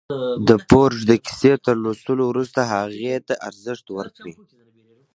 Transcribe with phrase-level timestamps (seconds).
[0.47, 4.33] د فورډ د کيسې تر لوستو وروسته هغې ته ارزښت ورکړئ.